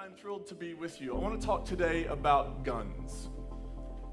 [0.00, 1.16] I'm thrilled to be with you.
[1.16, 3.30] I want to talk today about guns.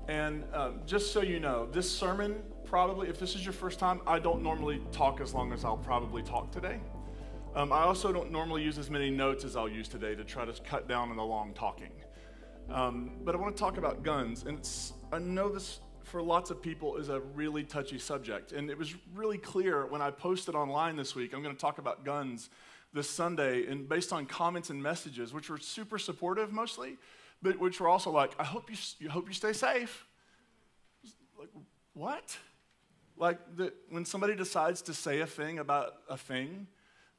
[0.07, 4.01] And um, just so you know, this sermon, probably, if this is your first time,
[4.07, 6.79] I don't normally talk as long as I'll probably talk today.
[7.53, 10.43] Um, I also don't normally use as many notes as I'll use today to try
[10.43, 11.91] to cut down on the long talking.
[12.71, 14.45] Um, but I want to talk about guns.
[14.45, 14.67] And
[15.11, 18.53] I know this for lots of people is a really touchy subject.
[18.53, 21.77] And it was really clear when I posted online this week, I'm going to talk
[21.77, 22.49] about guns
[22.95, 26.97] this Sunday, and based on comments and messages, which were super supportive mostly,
[27.41, 30.07] but which were also like, I hope you, you hope you stay safe.
[31.37, 31.49] Like,
[31.93, 32.37] what?
[33.17, 36.67] Like that when somebody decides to say a thing about a thing,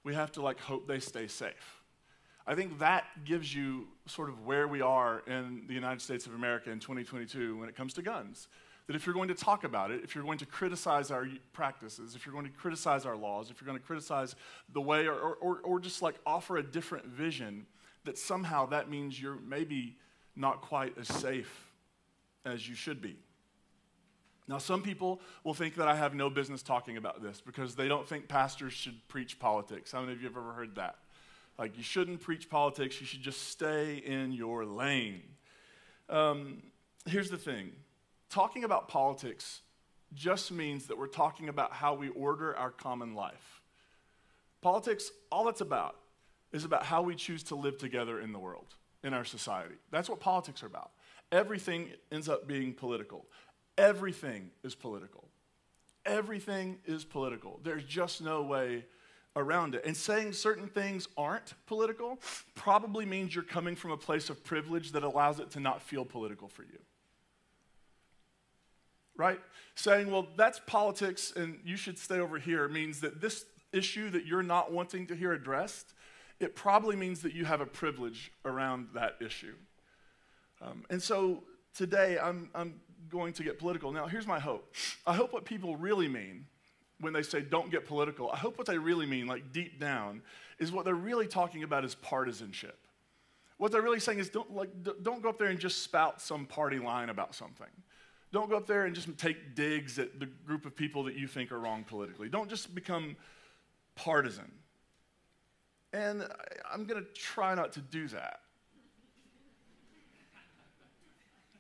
[0.03, 1.83] we have to like hope they stay safe.
[2.47, 6.35] I think that gives you sort of where we are in the United States of
[6.35, 8.49] America in 2022 when it comes to guns
[8.87, 12.15] that if you're going to talk about it, if you're going to criticize our practices,
[12.15, 14.37] if you're going to criticize our laws, if you're going to criticize
[14.73, 17.67] the way, or, or, or just like offer a different vision,
[18.05, 19.97] that somehow that means you're maybe
[20.37, 21.67] not quite as safe
[22.45, 23.17] as you should be.
[24.49, 27.89] Now, some people will think that I have no business talking about this because they
[27.89, 29.91] don't think pastors should preach politics.
[29.91, 30.97] How many of you have ever heard that?
[31.59, 35.23] Like, you shouldn't preach politics, you should just stay in your lane.
[36.09, 36.63] Um,
[37.07, 37.73] here's the thing
[38.31, 39.61] talking about politics
[40.15, 43.63] just means that we're talking about how we order our common life.
[44.63, 45.97] Politics, all it's about
[46.53, 48.75] is about how we choose to live together in the world,
[49.05, 49.75] in our society.
[49.91, 50.91] That's what politics are about.
[51.33, 53.27] Everything ends up being political.
[53.77, 55.29] Everything is political.
[56.05, 57.61] Everything is political.
[57.63, 58.85] There's just no way
[59.35, 59.85] around it.
[59.85, 62.19] And saying certain things aren't political
[62.55, 66.05] probably means you're coming from a place of privilege that allows it to not feel
[66.05, 66.79] political for you
[69.17, 69.41] right?
[69.75, 74.27] Saying, well, that's politics and you should stay over here means that this issue that
[74.27, 75.95] you're not wanting to hear addressed,
[76.41, 79.55] it probably means that you have a privilege around that issue.
[80.61, 81.43] Um, and so
[81.75, 83.93] today I'm, I'm going to get political.
[83.93, 84.75] Now, here's my hope
[85.07, 86.47] I hope what people really mean
[87.01, 90.23] when they say don't get political, I hope what they really mean, like deep down,
[90.59, 92.79] is what they're really talking about is partisanship.
[93.59, 94.71] What they're really saying is don't, like,
[95.03, 97.69] don't go up there and just spout some party line about something.
[98.37, 101.27] Don't go up there and just take digs at the group of people that you
[101.27, 102.29] think are wrong politically.
[102.29, 103.17] Don't just become
[103.95, 104.53] partisan.
[105.95, 106.23] And
[106.71, 108.41] I'm going to try not to do that.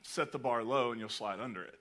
[0.03, 1.79] Set the bar low and you'll slide under it.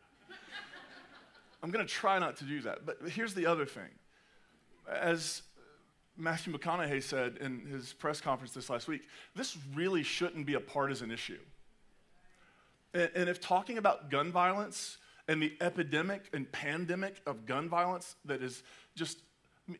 [1.61, 2.85] I'm going to try not to do that.
[2.85, 3.89] But here's the other thing.
[4.89, 5.41] As
[6.15, 10.61] Matthew McConaughey said in his press conference this last week, this really shouldn't be a
[10.61, 11.39] partisan issue.
[12.95, 14.97] And, and if talking about gun violence
[15.27, 18.63] and the epidemic and pandemic of gun violence that is
[18.95, 19.19] just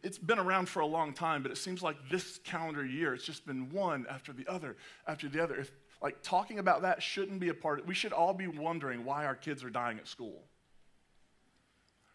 [0.02, 3.24] it's been around for a long time, but it seems like this calendar year, it's
[3.24, 4.76] just been one after the other
[5.08, 5.56] after the other.
[5.56, 5.72] If,
[6.02, 9.26] like talking about that shouldn't be a part of, we should all be wondering why
[9.26, 10.44] our kids are dying at school.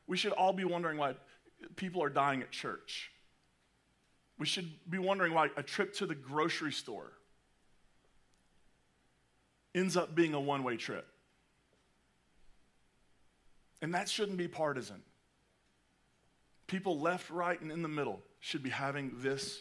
[0.06, 1.14] We should all be wondering why
[1.76, 3.12] people are dying at church.
[4.38, 7.12] We should be wondering why a trip to the grocery store
[9.74, 11.06] ends up being a one way trip.
[13.82, 15.02] And that shouldn't be partisan.
[16.66, 19.60] People left, right, and in the middle should be having this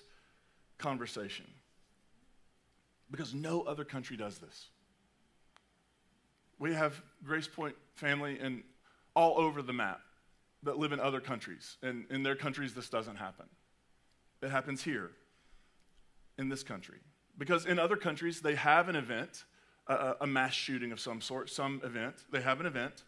[0.77, 1.45] conversation.
[3.09, 4.67] Because no other country does this.
[6.59, 8.63] We have Grace Point family and
[9.15, 10.01] all over the map
[10.63, 11.77] that live in other countries.
[11.81, 13.45] And in their countries, this doesn't happen.
[14.41, 15.11] It happens here,
[16.37, 16.97] in this country.
[17.37, 19.43] Because in other countries, they have an event
[19.89, 22.15] a, a mass shooting of some sort, some event.
[22.31, 23.03] They have an event.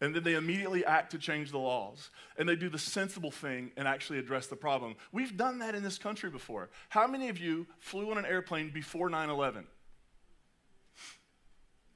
[0.00, 2.10] And then they immediately act to change the laws.
[2.36, 4.96] And they do the sensible thing and actually address the problem.
[5.10, 6.68] We've done that in this country before.
[6.90, 9.66] How many of you flew on an airplane before 9 11?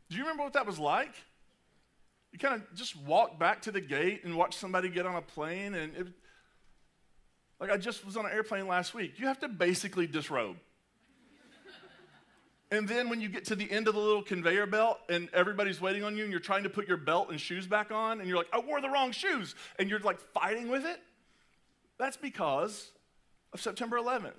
[0.08, 1.14] Do you remember what that was like?
[2.32, 5.22] You kind of just walk back to the gate and watch somebody get on a
[5.22, 5.74] plane.
[5.74, 6.06] And it,
[7.60, 9.18] like I just was on an airplane last week.
[9.18, 10.56] You have to basically disrobe.
[12.72, 15.80] And then when you get to the end of the little conveyor belt and everybody's
[15.80, 18.28] waiting on you and you're trying to put your belt and shoes back on and
[18.28, 21.00] you're like, I wore the wrong shoes, and you're like fighting with it,
[21.98, 22.92] that's because
[23.52, 24.32] of September 11th.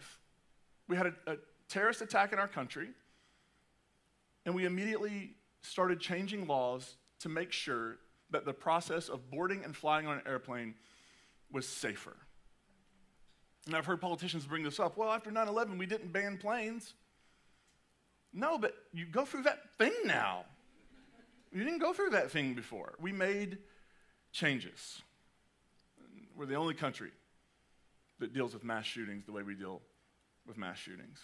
[0.88, 1.36] We had a, a
[1.68, 2.90] terrorist attack in our country,
[4.46, 7.98] and we immediately started changing laws to make sure
[8.32, 10.76] that the process of boarding and flying on an airplane
[11.52, 12.16] was safer.
[13.68, 14.98] And I've heard politicians bring this up.
[14.98, 16.94] Well, after 9 11, we didn't ban planes.
[18.34, 20.46] No, but you go through that thing now.
[21.52, 22.96] You didn't go through that thing before.
[23.00, 23.58] We made
[24.32, 25.02] changes.
[26.36, 27.12] We're the only country
[28.20, 29.82] that deals with mass shootings the way we deal
[30.48, 31.20] with mass shootings.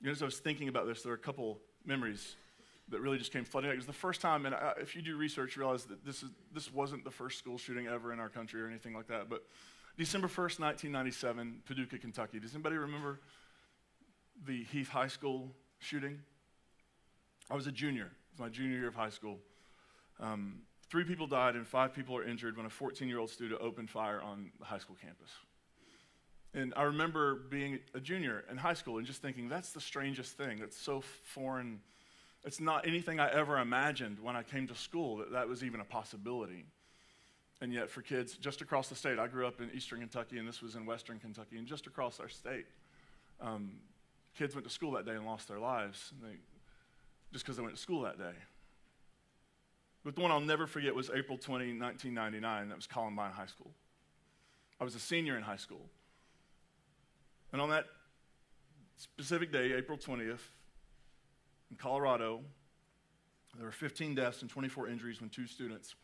[0.00, 2.36] You know, as I was thinking about this, there are a couple memories
[2.88, 3.70] that really just came flooding.
[3.70, 6.22] It was the first time, and I, if you do research, you realize that this,
[6.22, 9.28] is, this wasn't the first school shooting ever in our country or anything like that.
[9.30, 9.44] But
[9.96, 12.40] December 1st, 1997, Paducah, Kentucky.
[12.40, 13.20] Does anybody remember
[14.46, 16.20] the Heath High School shooting?
[17.50, 18.04] I was a junior.
[18.04, 19.38] It was my junior year of high school.
[20.20, 23.60] Um, three people died and five people are injured when a 14 year old student
[23.60, 25.30] opened fire on the high school campus.
[26.52, 30.36] And I remember being a junior in high school and just thinking, that's the strangest
[30.36, 30.58] thing.
[30.60, 31.80] It's so foreign.
[32.44, 35.80] It's not anything I ever imagined when I came to school that that was even
[35.80, 36.64] a possibility.
[37.60, 40.48] And yet, for kids just across the state, I grew up in eastern Kentucky and
[40.48, 42.64] this was in western Kentucky, and just across our state,
[43.40, 43.72] um,
[44.36, 46.36] kids went to school that day and lost their lives they,
[47.32, 48.34] just because they went to school that day.
[50.04, 52.68] But the one I'll never forget was April 20, 1999.
[52.68, 53.70] That was Columbine High School.
[54.80, 55.90] I was a senior in high school.
[57.52, 57.84] And on that
[58.96, 60.38] specific day, April 20th,
[61.70, 62.40] in Colorado,
[63.56, 65.94] there were 15 deaths and 24 injuries when two students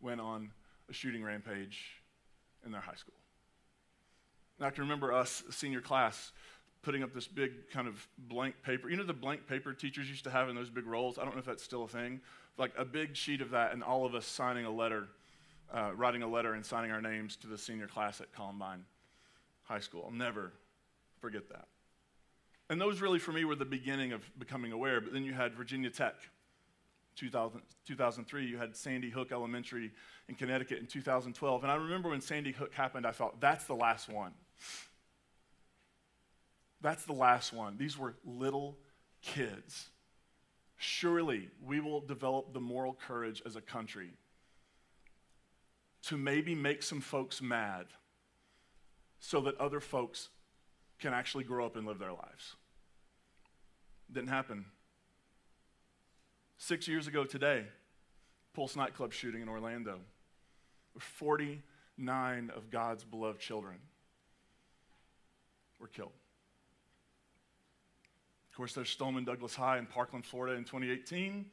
[0.00, 0.50] went on
[0.88, 2.02] a shooting rampage
[2.64, 3.14] in their high school.
[4.58, 6.32] And I can remember us, senior class,
[6.86, 8.88] putting up this big kind of blank paper.
[8.88, 11.18] You know the blank paper teachers used to have in those big rolls?
[11.18, 12.20] I don't know if that's still a thing.
[12.58, 15.08] Like a big sheet of that, and all of us signing a letter,
[15.74, 18.84] uh, writing a letter and signing our names to the senior class at Columbine
[19.64, 20.04] High School.
[20.06, 20.52] I'll never
[21.20, 21.66] forget that.
[22.70, 25.00] And those really, for me, were the beginning of becoming aware.
[25.00, 26.14] But then you had Virginia Tech,
[27.16, 28.46] 2000, 2003.
[28.46, 29.90] You had Sandy Hook Elementary
[30.28, 31.64] in Connecticut in 2012.
[31.64, 34.30] And I remember when Sandy Hook happened, I thought, that's the last one.
[36.80, 37.76] That's the last one.
[37.78, 38.78] These were little
[39.22, 39.88] kids.
[40.76, 44.10] Surely we will develop the moral courage as a country
[46.02, 47.86] to maybe make some folks mad
[49.18, 50.28] so that other folks
[50.98, 52.54] can actually grow up and live their lives.
[54.12, 54.66] Didn't happen.
[56.58, 57.64] Six years ago today,
[58.54, 59.98] Pulse nightclub shooting in Orlando.
[60.98, 63.76] 49 of God's beloved children
[65.78, 66.12] were killed.
[68.56, 71.44] Of course, there's Stoneman Douglas High in Parkland, Florida in 2018.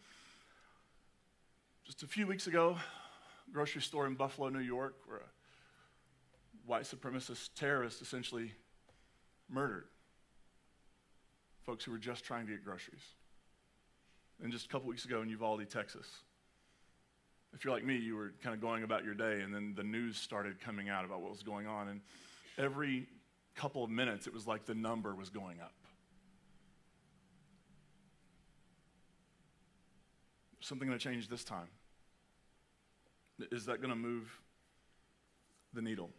[1.84, 2.78] Just a few weeks ago,
[3.52, 5.22] grocery store in Buffalo, New York, where a
[6.66, 8.54] white supremacist terrorist essentially
[9.50, 9.84] murdered
[11.66, 13.04] folks who were just trying to get groceries.
[14.42, 16.08] And just a couple weeks ago in Uvalde, Texas.
[17.54, 19.84] If you're like me, you were kind of going about your day, and then the
[19.84, 21.90] news started coming out about what was going on.
[21.90, 22.00] And
[22.58, 23.08] every
[23.56, 25.74] couple of minutes, it was like the number was going up.
[30.64, 31.68] Something going to change this time.
[33.52, 34.32] Is that going to move
[35.74, 36.10] the needle?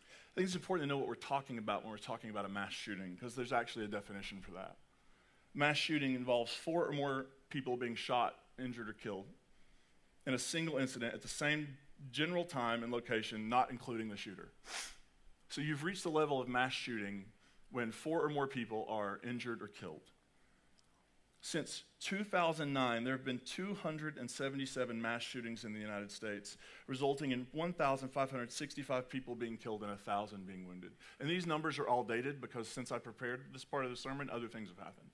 [0.00, 2.48] I think it's important to know what we're talking about when we're talking about a
[2.48, 4.76] mass shooting, because there's actually a definition for that.
[5.52, 9.26] Mass shooting involves four or more people being shot, injured, or killed
[10.26, 11.68] in a single incident at the same
[12.12, 14.52] general time and location, not including the shooter.
[15.50, 17.26] So you've reached the level of mass shooting
[17.70, 20.00] when four or more people are injured or killed.
[21.46, 26.56] Since 2009, there have been 277 mass shootings in the United States,
[26.86, 30.92] resulting in 1,565 people being killed and 1,000 being wounded.
[31.20, 34.30] And these numbers are all dated because since I prepared this part of the sermon,
[34.30, 35.10] other things have happened.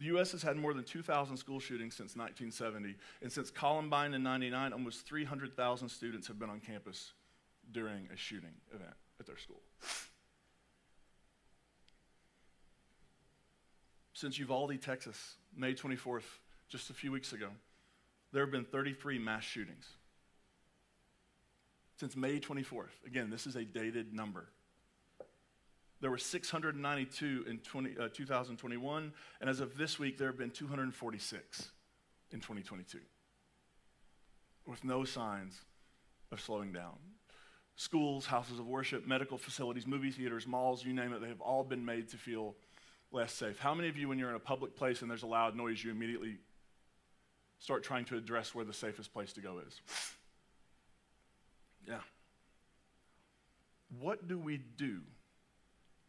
[0.00, 0.32] The U.S.
[0.32, 5.06] has had more than 2,000 school shootings since 1970, and since Columbine in 99, almost
[5.06, 7.12] 300,000 students have been on campus
[7.70, 9.62] during a shooting event at their school.
[14.22, 16.22] Since Uvalde, Texas, May 24th,
[16.68, 17.48] just a few weeks ago,
[18.32, 19.84] there have been 33 mass shootings.
[21.98, 24.46] Since May 24th, again, this is a dated number.
[26.00, 30.50] There were 692 in 20, uh, 2021, and as of this week, there have been
[30.50, 31.72] 246
[32.30, 32.98] in 2022,
[34.68, 35.62] with no signs
[36.30, 36.94] of slowing down.
[37.74, 41.64] Schools, houses of worship, medical facilities, movie theaters, malls, you name it, they have all
[41.64, 42.54] been made to feel
[43.12, 43.58] less safe?
[43.58, 45.82] How many of you, when you're in a public place and there's a loud noise,
[45.82, 46.38] you immediately
[47.58, 49.80] start trying to address where the safest place to go is?
[51.86, 51.98] Yeah.
[54.00, 55.00] What do we do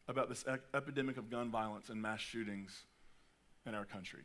[0.08, 2.84] about this e- epidemic of gun violence and mass shootings
[3.66, 4.24] in our country?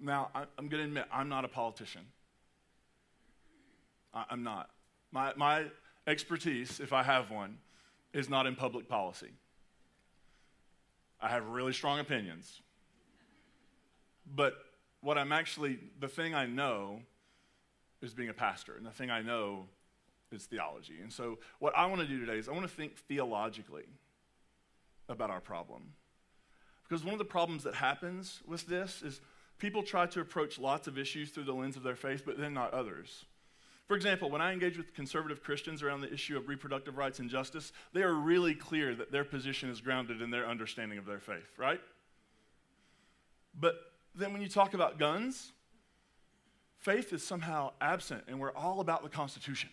[0.00, 2.02] Now, I, am going to admit, I'm not a politician.
[4.14, 4.70] I, I'm not.
[5.10, 5.64] My, my
[6.06, 7.58] expertise, if I have one,
[8.12, 9.30] is not in public policy.
[11.20, 12.60] I have really strong opinions.
[14.34, 14.54] But
[15.00, 17.00] what I'm actually, the thing I know
[18.02, 19.66] is being a pastor, and the thing I know
[20.30, 21.00] is theology.
[21.02, 23.86] And so, what I want to do today is I want to think theologically
[25.08, 25.94] about our problem.
[26.86, 29.20] Because one of the problems that happens with this is
[29.58, 32.54] people try to approach lots of issues through the lens of their faith, but then
[32.54, 33.24] not others.
[33.88, 37.30] For example, when I engage with conservative Christians around the issue of reproductive rights and
[37.30, 41.18] justice, they are really clear that their position is grounded in their understanding of their
[41.18, 41.80] faith, right?
[43.58, 43.80] But
[44.14, 45.52] then when you talk about guns,
[46.76, 49.70] faith is somehow absent, and we're all about the Constitution.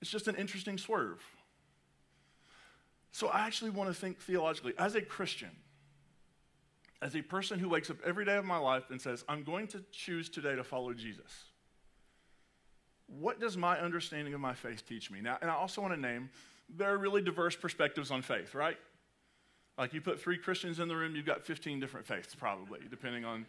[0.00, 1.22] It's just an interesting swerve.
[3.12, 4.72] So I actually want to think theologically.
[4.78, 5.50] As a Christian,
[7.02, 9.66] as a person who wakes up every day of my life and says, I'm going
[9.68, 11.44] to choose today to follow Jesus,
[13.08, 15.20] what does my understanding of my faith teach me?
[15.20, 16.30] Now, and I also want to name
[16.76, 18.76] there are really diverse perspectives on faith, right?
[19.78, 23.24] Like you put three Christians in the room, you've got 15 different faiths, probably, depending
[23.24, 23.46] on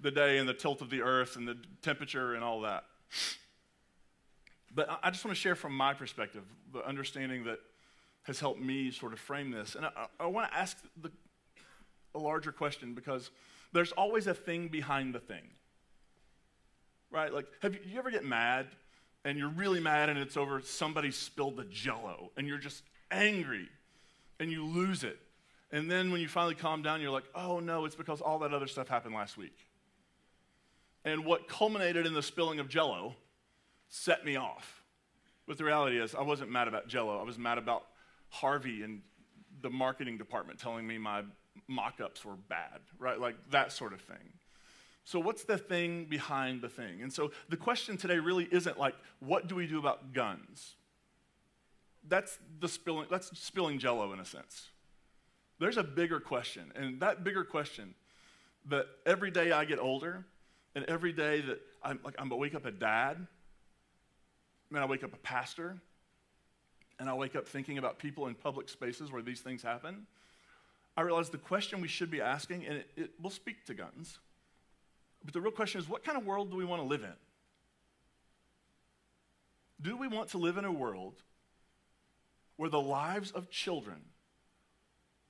[0.00, 2.84] the day and the tilt of the earth and the temperature and all that.
[4.74, 7.58] But I just want to share from my perspective the understanding that
[8.24, 9.74] has helped me sort of frame this.
[9.74, 11.10] And I, I want to ask the,
[12.14, 13.30] a larger question because
[13.72, 15.42] there's always a thing behind the thing.
[17.10, 17.32] Right?
[17.32, 18.68] Like, have you, you ever get mad
[19.24, 23.68] and you're really mad and it's over somebody spilled the jello and you're just angry
[24.40, 25.18] and you lose it.
[25.70, 28.52] And then when you finally calm down, you're like, oh no, it's because all that
[28.52, 29.56] other stuff happened last week.
[31.04, 33.14] And what culminated in the spilling of jello
[33.88, 34.82] set me off.
[35.46, 37.18] But the reality is, I wasn't mad about jello.
[37.18, 37.84] I was mad about
[38.28, 39.02] Harvey and
[39.60, 41.22] the marketing department telling me my
[41.68, 43.18] mock ups were bad, right?
[43.18, 44.32] Like that sort of thing.
[45.04, 47.02] So, what's the thing behind the thing?
[47.02, 50.74] And so, the question today really isn't like, what do we do about guns?
[52.08, 54.68] That's the spilling, that's spilling jello in a sense.
[55.58, 57.94] There's a bigger question, and that bigger question
[58.68, 60.24] that every day I get older,
[60.74, 63.26] and every day that I'm like, I'm gonna wake up a dad,
[64.70, 65.78] and I wake up a pastor,
[67.00, 70.06] and I wake up thinking about people in public spaces where these things happen.
[70.96, 74.20] I realize the question we should be asking, and it, it will speak to guns
[75.24, 77.14] but the real question is what kind of world do we want to live in?
[79.80, 81.14] Do we want to live in a world
[82.56, 84.00] where the lives of children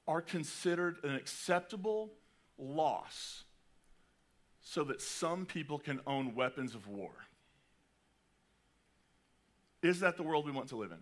[0.07, 2.13] are considered an acceptable
[2.59, 3.45] loss
[4.61, 7.11] so that some people can own weapons of war?
[9.83, 10.99] Is that the world we want to live in?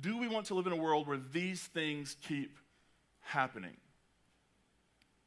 [0.00, 2.56] Do we want to live in a world where these things keep
[3.20, 3.76] happening?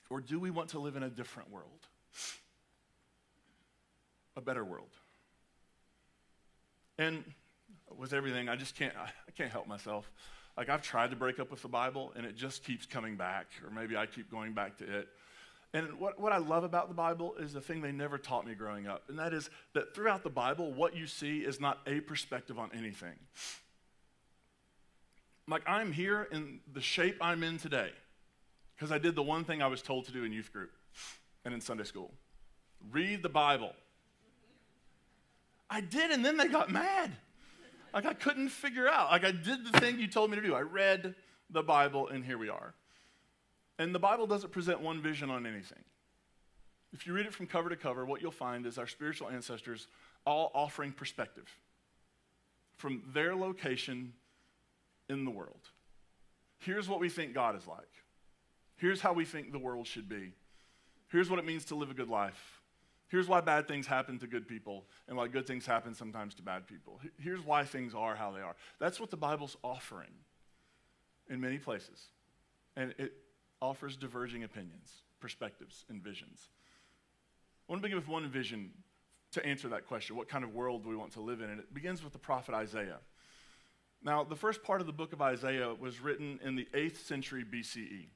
[0.09, 1.87] Or do we want to live in a different world?
[4.35, 4.89] A better world.
[6.97, 7.23] And
[7.97, 10.09] with everything, I just can't, I can't help myself.
[10.57, 13.47] Like I've tried to break up with the Bible and it just keeps coming back,
[13.63, 15.07] or maybe I keep going back to it.
[15.73, 18.55] And what, what I love about the Bible is the thing they never taught me
[18.55, 21.99] growing up, and that is that throughout the Bible, what you see is not a
[21.99, 23.15] perspective on anything.
[25.49, 27.91] Like I'm here in the shape I'm in today
[28.75, 30.71] because I did the one thing I was told to do in youth group
[31.43, 32.11] and in Sunday school
[32.91, 33.73] read the Bible.
[35.69, 37.11] I did, and then they got mad.
[37.93, 39.11] Like I couldn't figure out.
[39.11, 40.53] Like I did the thing you told me to do.
[40.53, 41.15] I read
[41.49, 42.73] the Bible, and here we are.
[43.79, 45.83] And the Bible doesn't present one vision on anything.
[46.93, 49.87] If you read it from cover to cover, what you'll find is our spiritual ancestors
[50.25, 51.45] all offering perspective
[52.77, 54.13] from their location
[55.09, 55.69] in the world.
[56.59, 57.91] Here's what we think God is like.
[58.77, 60.33] Here's how we think the world should be.
[61.09, 62.54] Here's what it means to live a good life.
[63.07, 66.41] Here's why bad things happen to good people and why good things happen sometimes to
[66.41, 66.99] bad people.
[67.19, 68.55] Here's why things are how they are.
[68.79, 70.11] That's what the Bible's offering
[71.29, 72.09] in many places.
[72.75, 73.13] And it
[73.61, 76.49] offers diverging opinions, perspectives, and visions.
[77.67, 78.71] I want to begin with one vision
[79.31, 81.49] to answer that question what kind of world do we want to live in?
[81.49, 82.99] And it begins with the prophet Isaiah.
[84.03, 87.43] Now, the first part of the book of Isaiah was written in the 8th century
[87.43, 88.07] BCE.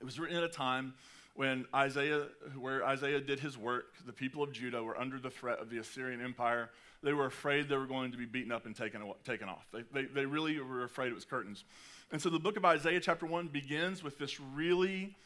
[0.00, 0.94] It was written at a time
[1.34, 2.26] when Isaiah,
[2.58, 5.78] where Isaiah did his work, the people of Judah were under the threat of the
[5.78, 6.70] Assyrian Empire.
[7.02, 9.66] They were afraid they were going to be beaten up and taken, taken off.
[9.72, 11.64] They, they, they really were afraid it was curtains.
[12.10, 15.16] And so the book of Isaiah, chapter 1, begins with this really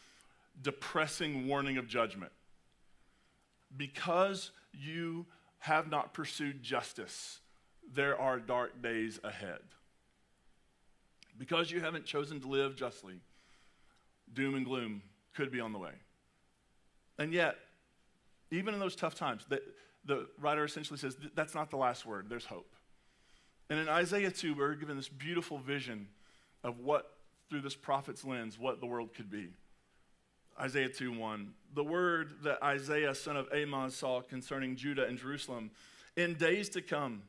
[0.62, 2.32] depressing warning of judgment.
[3.76, 5.26] Because you
[5.58, 7.40] have not pursued justice,
[7.92, 9.58] there are dark days ahead.
[11.36, 13.16] Because you haven't chosen to live justly,
[14.32, 15.02] doom and gloom
[15.36, 15.92] could be on the way.
[17.18, 17.56] And yet,
[18.50, 19.62] even in those tough times, the,
[20.04, 22.74] the writer essentially says that's not the last word, there's hope.
[23.68, 26.08] And in Isaiah 2, we're given this beautiful vision
[26.62, 27.10] of what,
[27.50, 29.48] through this prophet's lens, what the world could be.
[30.60, 31.52] Isaiah 2 1.
[31.74, 35.70] The word that Isaiah, son of Amoz, saw concerning Judah and Jerusalem
[36.16, 37.22] in days to come,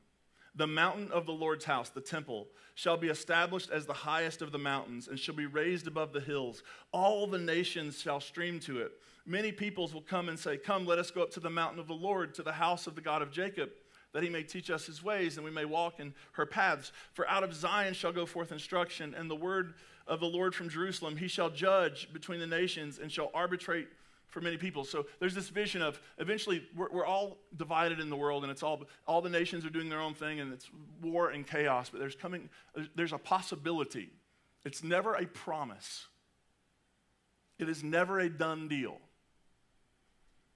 [0.58, 4.52] The mountain of the Lord's house, the temple, shall be established as the highest of
[4.52, 6.64] the mountains and shall be raised above the hills.
[6.92, 8.92] All the nations shall stream to it.
[9.24, 11.88] Many peoples will come and say, Come, let us go up to the mountain of
[11.88, 13.70] the Lord, to the house of the God of Jacob,
[14.14, 16.92] that he may teach us his ways and we may walk in her paths.
[17.14, 19.76] For out of Zion shall go forth instruction, and the word
[20.08, 21.18] of the Lord from Jerusalem.
[21.18, 23.90] He shall judge between the nations and shall arbitrate
[24.28, 24.84] for many people.
[24.84, 28.64] So there's this vision of eventually we're, we're, all divided in the world and it's
[28.64, 30.70] all, all the nations are doing their own thing and it's
[31.02, 32.50] war and chaos, but there's coming,
[32.96, 34.12] there's a possibility.
[34.66, 36.08] It's never a promise.
[37.58, 39.00] It is never a done deal.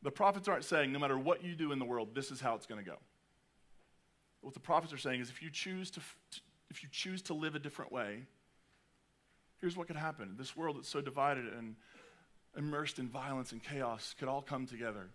[0.04, 2.56] The prophets aren't saying no matter what you do in the world, this is how
[2.56, 2.98] it's going to go.
[4.42, 6.02] What the prophets are saying is if you choose to,
[6.70, 8.26] if you choose to live a different way,
[9.60, 10.36] here's what could happen.
[10.38, 11.76] This world that's so divided and
[12.58, 15.10] immersed in violence and chaos could all come together.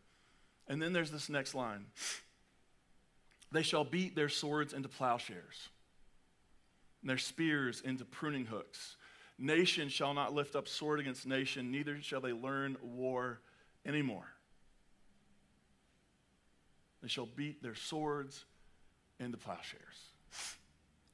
[0.68, 1.86] And then there's this next line
[3.52, 5.68] They shall beat their swords into plowshares,
[7.00, 8.96] and their spears into pruning hooks.
[9.38, 13.40] Nation shall not lift up sword against nation, neither shall they learn war
[13.84, 14.26] anymore.
[17.02, 18.44] They shall beat their swords
[19.20, 19.82] into plowshares.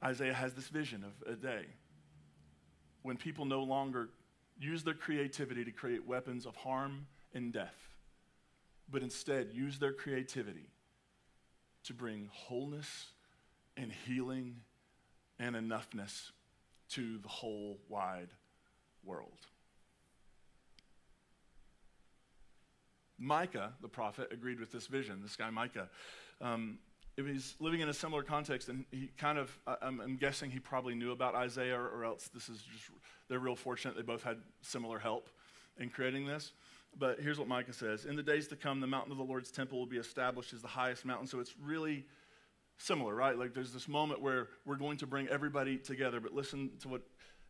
[0.03, 1.65] Isaiah has this vision of a day
[3.03, 4.09] when people no longer
[4.63, 7.75] use their creativity to create weapons of harm and death,
[8.89, 10.69] but instead use their creativity
[11.83, 13.07] to bring wholeness
[13.75, 14.55] and healing
[15.39, 16.31] and enoughness
[16.89, 18.29] to the whole wide
[19.03, 19.39] world.
[23.17, 25.21] Micah, the prophet, agreed with this vision.
[25.21, 25.89] This guy, Micah,
[26.41, 26.79] um,
[27.17, 31.11] he's living in a similar context, and he kind of, I'm, guessing he probably knew
[31.11, 32.89] about Isaiah, or, else this is just,
[33.29, 33.95] they're real fortunate.
[33.95, 35.29] They both had similar help
[35.77, 36.53] in creating this.
[36.97, 39.51] But here's what Micah says In the days to come, the mountain of the Lord's
[39.51, 41.27] temple will be established as the highest mountain.
[41.27, 42.05] So it's really
[42.77, 43.37] similar, right?
[43.37, 46.19] Like there's this moment where we're going to bring everybody together.
[46.19, 47.01] But listen to what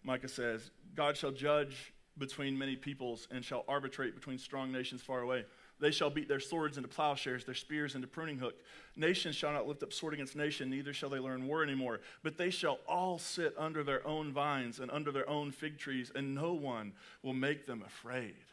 [0.04, 5.22] Micah says God shall judge between many peoples and shall arbitrate between strong nations far
[5.22, 5.46] away.
[5.84, 8.56] They shall beat their swords into plowshares, their spears into pruning hook.
[8.96, 12.00] Nations shall not lift up sword against nation, neither shall they learn war anymore.
[12.24, 16.10] But they shall all sit under their own vines and under their own fig trees,
[16.16, 18.46] and no one will make them afraid.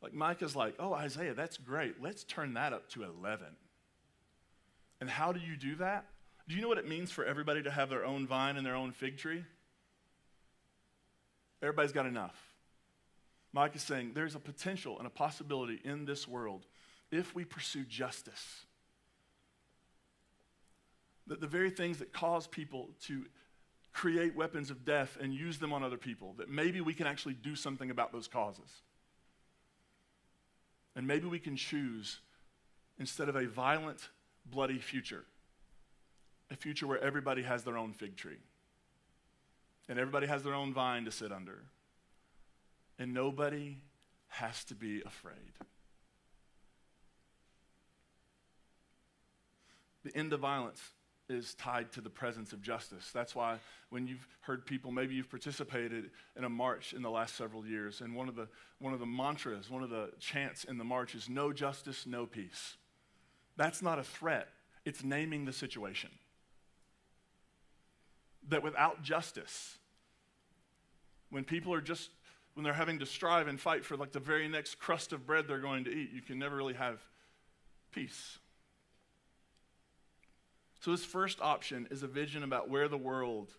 [0.00, 2.02] Like Micah's like, oh, Isaiah, that's great.
[2.02, 3.48] Let's turn that up to 11.
[5.02, 6.06] And how do you do that?
[6.48, 8.76] Do you know what it means for everybody to have their own vine and their
[8.76, 9.44] own fig tree?
[11.60, 12.47] Everybody's got enough.
[13.58, 16.64] Micah is saying there's a potential and a possibility in this world
[17.10, 18.64] if we pursue justice.
[21.26, 23.24] That the very things that cause people to
[23.92, 27.34] create weapons of death and use them on other people, that maybe we can actually
[27.34, 28.70] do something about those causes.
[30.94, 32.20] And maybe we can choose,
[33.00, 34.08] instead of a violent,
[34.46, 35.24] bloody future,
[36.48, 38.38] a future where everybody has their own fig tree
[39.88, 41.64] and everybody has their own vine to sit under
[42.98, 43.78] and nobody
[44.28, 45.52] has to be afraid.
[50.04, 50.80] The end of violence
[51.28, 53.10] is tied to the presence of justice.
[53.12, 53.58] That's why
[53.90, 58.00] when you've heard people, maybe you've participated in a march in the last several years,
[58.00, 61.14] and one of the, one of the mantras, one of the chants in the march
[61.14, 62.76] is no justice, no peace.
[63.56, 64.48] That's not a threat,
[64.84, 66.10] it's naming the situation.
[68.48, 69.76] That without justice,
[71.28, 72.08] when people are just
[72.58, 75.46] when they're having to strive and fight for like the very next crust of bread
[75.46, 76.98] they're going to eat, you can never really have
[77.92, 78.40] peace.
[80.80, 83.52] So, his first option is a vision about where the world,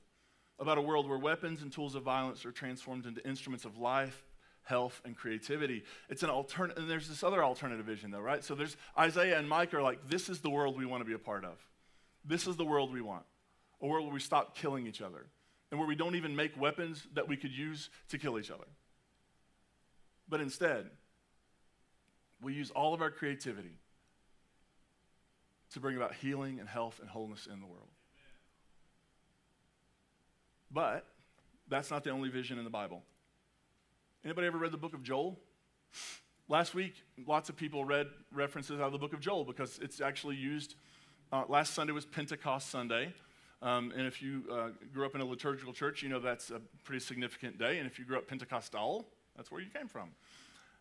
[0.59, 4.21] about a world where weapons and tools of violence are transformed into instruments of life,
[4.63, 5.85] health, and creativity.
[6.09, 8.43] It's an alternative, and there's this other alternative vision, though, right?
[8.43, 11.13] So, there's Isaiah and Micah are like, this is the world we want to be
[11.13, 11.57] a part of.
[12.25, 13.23] This is the world we want.
[13.81, 15.27] A world where we stop killing each other
[15.71, 18.65] and where we don't even make weapons that we could use to kill each other.
[20.29, 20.89] But instead,
[22.41, 23.79] we use all of our creativity
[25.73, 27.89] to bring about healing and health and wholeness in the world.
[30.71, 31.05] But
[31.67, 33.03] that's not the only vision in the Bible.
[34.23, 35.39] Anybody ever read the book of Joel?
[36.47, 36.93] Last week,
[37.27, 40.75] lots of people read references out of the book of Joel because it's actually used.
[41.31, 43.13] Uh, last Sunday was Pentecost Sunday.
[43.61, 46.61] Um, and if you uh, grew up in a liturgical church, you know that's a
[46.83, 47.77] pretty significant day.
[47.77, 50.09] And if you grew up Pentecostal, that's where you came from.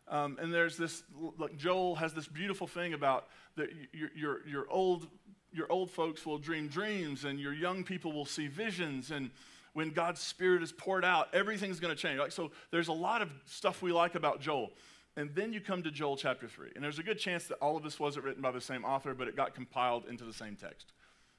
[0.09, 1.03] Um, and there's this,
[1.39, 5.07] like Joel has this beautiful thing about that your, your, your, old,
[5.53, 9.11] your old folks will dream dreams and your young people will see visions.
[9.11, 9.31] And
[9.75, 12.19] when God's Spirit is poured out, everything's going to change.
[12.19, 14.71] Like, so there's a lot of stuff we like about Joel.
[15.17, 16.71] And then you come to Joel chapter 3.
[16.75, 19.15] And there's a good chance that all of this wasn't written by the same author,
[19.15, 20.93] but it got compiled into the same text.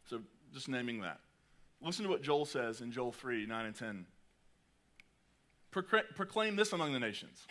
[0.05, 0.19] So
[0.53, 1.19] just naming that.
[1.81, 4.05] Listen to what Joel says in Joel 3 9 and 10.
[5.71, 7.45] Proclaim this among the nations.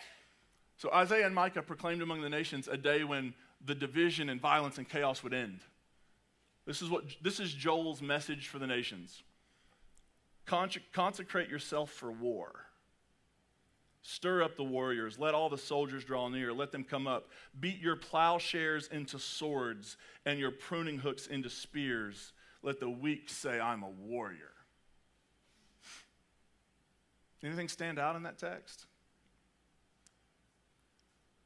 [0.77, 3.33] So Isaiah and Micah proclaimed among the nations a day when
[3.65, 5.59] the division and violence and chaos would end.
[6.65, 9.23] This is, what, this is Joel's message for the nations.
[10.45, 12.65] Consecrate yourself for war.
[14.01, 15.19] Stir up the warriors.
[15.19, 16.53] Let all the soldiers draw near.
[16.53, 17.29] Let them come up.
[17.59, 22.31] Beat your plowshares into swords and your pruning hooks into spears.
[22.63, 24.51] Let the weak say, I'm a warrior.
[27.43, 28.85] Anything stand out in that text?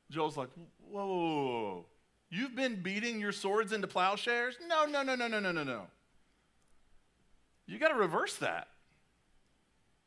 [0.09, 0.49] Joel's like,
[0.89, 1.85] whoa, whoa, whoa,
[2.29, 4.57] You've been beating your swords into plowshares?
[4.67, 5.83] No, no, no, no, no, no, no, no.
[7.67, 8.69] You got to reverse that.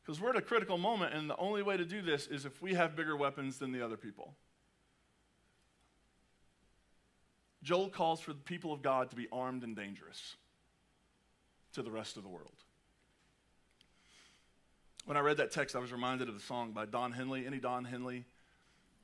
[0.01, 2.61] Because we're at a critical moment, and the only way to do this is if
[2.61, 4.35] we have bigger weapons than the other people.
[7.63, 10.35] Joel calls for the people of God to be armed and dangerous
[11.73, 12.63] to the rest of the world.
[15.07, 17.47] When I read that text, I was reminded of the song by Don Henley.
[17.47, 18.25] Any Don Henley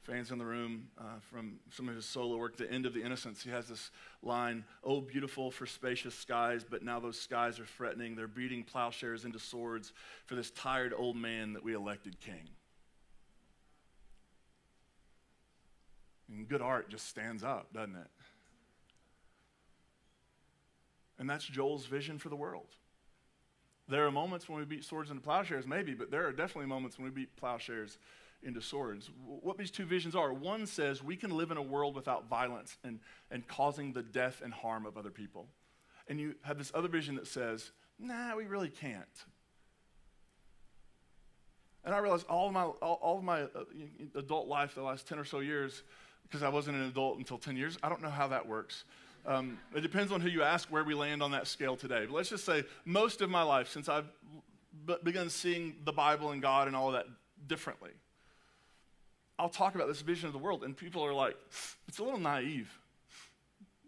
[0.01, 3.01] fans in the room uh, from some of his solo work, The End of the
[3.01, 3.89] Innocence, he has this
[4.21, 8.17] line Oh, beautiful for spacious skies, but now those skies are threatening.
[8.17, 9.93] They're beating plowshares into swords
[10.25, 12.49] for this tired old man that we elected king.
[16.27, 18.11] And good art just stands up, doesn't it?
[21.17, 22.75] And that's Joel's vision for the world.
[23.87, 26.97] There are moments when we beat swords into plowshares, maybe, but there are definitely moments
[26.97, 27.97] when we beat plowshares
[28.41, 29.09] into swords.
[29.25, 32.77] What these two visions are one says we can live in a world without violence
[32.83, 32.99] and,
[33.31, 35.47] and causing the death and harm of other people.
[36.07, 39.07] And you have this other vision that says, nah, we really can't.
[41.85, 43.65] And I realized all of my, all, all of my uh,
[44.15, 45.83] adult life, the last 10 or so years,
[46.23, 48.85] because I wasn't an adult until 10 years, I don't know how that works.
[49.25, 52.05] Um, it depends on who you ask where we land on that scale today.
[52.05, 54.07] But let's just say most of my life, since I've
[55.03, 57.05] begun seeing the Bible and God and all of that
[57.47, 57.91] differently,
[59.39, 61.35] I'll talk about this vision of the world, and people are like,
[61.87, 62.71] it's a little naive.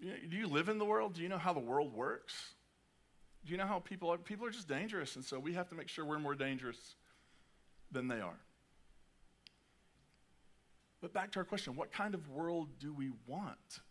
[0.02, 1.14] do you live in the world?
[1.14, 2.34] Do you know how the world works?
[3.46, 4.18] Do you know how people are?
[4.18, 6.96] People are just dangerous, and so we have to make sure we're more dangerous
[7.92, 8.40] than they are.
[11.02, 13.82] But back to our question what kind of world do we want?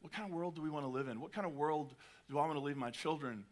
[0.00, 1.20] What kind of world do we want to live in?
[1.20, 1.94] What kind of world
[2.28, 3.44] do I want to leave my children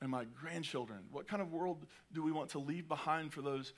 [0.00, 1.00] and my grandchildren?
[1.10, 3.72] What kind of world do we want to leave behind for those?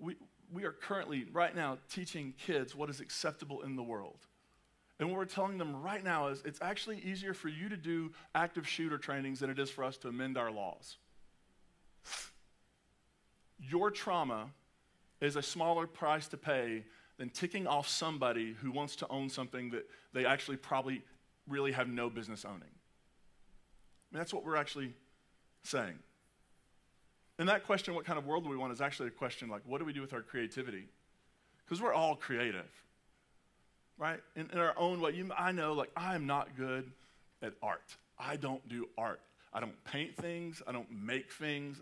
[0.00, 0.16] We,
[0.52, 4.18] we are currently, right now, teaching kids what is acceptable in the world.
[5.00, 8.12] And what we're telling them right now is it's actually easier for you to do
[8.34, 10.96] active shooter trainings than it is for us to amend our laws.
[13.60, 14.50] Your trauma
[15.20, 16.84] is a smaller price to pay
[17.16, 21.02] than ticking off somebody who wants to own something that they actually probably
[21.48, 22.62] really have no business owning.
[22.62, 24.94] I mean, that's what we're actually
[25.62, 25.98] saying.
[27.38, 29.62] And that question, what kind of world do we want, is actually a question like,
[29.66, 30.88] what do we do with our creativity?
[31.64, 32.70] Because we're all creative,
[33.96, 34.20] right?
[34.34, 35.12] In, in our own way.
[35.12, 36.90] You, I know, like, I am not good
[37.42, 37.96] at art.
[38.18, 39.20] I don't do art.
[39.52, 40.62] I don't paint things.
[40.66, 41.80] I don't make things.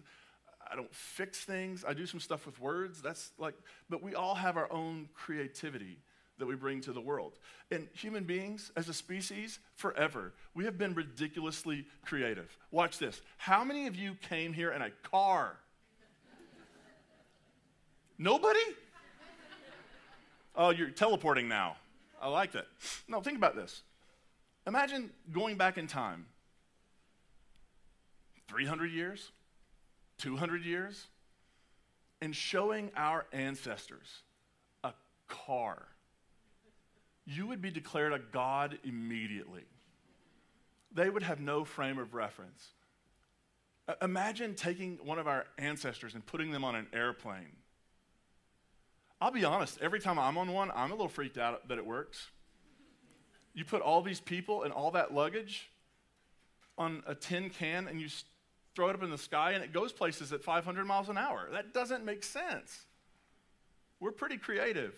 [0.70, 1.84] I don't fix things.
[1.86, 3.00] I do some stuff with words.
[3.00, 3.54] That's like,
[3.88, 5.98] but we all have our own creativity
[6.38, 7.32] that we bring to the world.
[7.70, 12.56] And human beings, as a species, forever, we have been ridiculously creative.
[12.70, 13.20] Watch this.
[13.38, 15.56] How many of you came here in a car?
[18.18, 18.60] Nobody?
[20.54, 21.76] Oh, you're teleporting now.
[22.20, 22.66] I like that.
[23.08, 23.82] No, think about this.
[24.66, 26.26] Imagine going back in time
[28.48, 29.32] 300 years,
[30.18, 31.06] 200 years,
[32.22, 34.22] and showing our ancestors
[34.82, 34.92] a
[35.28, 35.86] car
[37.26, 39.64] you would be declared a God immediately.
[40.92, 42.68] They would have no frame of reference.
[44.00, 47.56] Imagine taking one of our ancestors and putting them on an airplane.
[49.20, 51.86] I'll be honest, every time I'm on one, I'm a little freaked out that it
[51.86, 52.28] works.
[53.54, 55.70] You put all these people and all that luggage
[56.78, 58.08] on a tin can and you
[58.74, 61.48] throw it up in the sky and it goes places at 500 miles an hour.
[61.50, 62.84] That doesn't make sense.
[63.98, 64.94] We're pretty creative.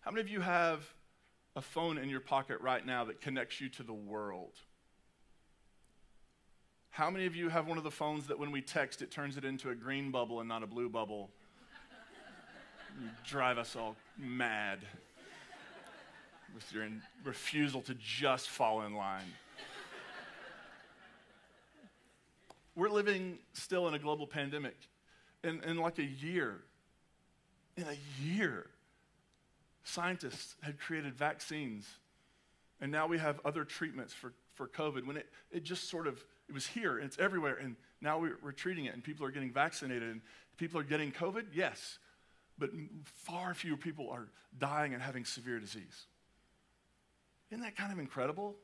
[0.00, 0.82] How many of you have
[1.56, 4.54] a phone in your pocket right now that connects you to the world?
[6.90, 9.36] How many of you have one of the phones that when we text, it turns
[9.36, 11.30] it into a green bubble and not a blue bubble?
[13.00, 14.80] you drive us all mad
[16.54, 16.88] with your
[17.24, 19.32] refusal to just fall in line.
[22.74, 24.76] We're living still in a global pandemic.
[25.44, 26.62] In, in like a year,
[27.76, 28.66] in a year,
[29.88, 31.86] scientists had created vaccines
[32.80, 36.24] And now we have other treatments for, for COVID when it, it just sort of,
[36.48, 37.56] it was here and it's everywhere.
[37.56, 40.20] And now we're, treating it and people are getting vaccinated and
[40.56, 41.98] people are getting COVID, yes.
[42.56, 42.70] But
[43.04, 46.06] far fewer people are dying and having severe disease.
[47.50, 48.54] Isn't that kind of incredible?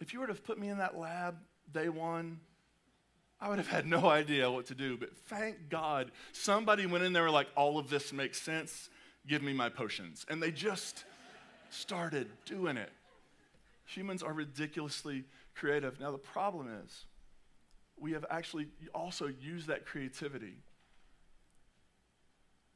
[0.00, 1.36] If you were to put me in that lab
[1.72, 2.40] day one,
[3.40, 4.96] I would have had no idea what to do.
[4.98, 8.90] But thank God somebody went in there like, all of this makes sense.
[9.26, 10.24] Give me my potions.
[10.28, 11.04] And they just
[11.70, 12.90] started doing it.
[13.86, 16.00] Humans are ridiculously creative.
[16.00, 17.04] Now, the problem is,
[18.00, 20.54] we have actually also used that creativity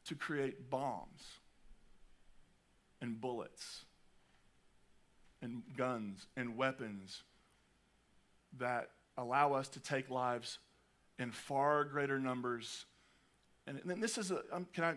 [0.07, 1.23] to create bombs
[3.01, 3.85] and bullets
[5.41, 7.23] and guns and weapons
[8.59, 10.59] that allow us to take lives
[11.19, 12.87] in far greater numbers.
[13.67, 14.95] And, and this is a, um, can I,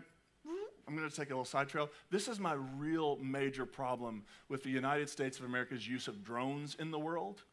[0.87, 1.89] I'm going to take a little side trail.
[2.11, 6.75] This is my real major problem with the United States of America's use of drones
[6.79, 7.43] in the world.